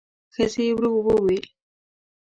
ښځې 0.33 0.65
ورو 0.75 0.91
وویل: 1.07 1.45